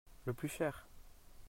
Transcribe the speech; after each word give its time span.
Le 0.25 0.33
plus 0.33 0.47
cher. 0.47 0.87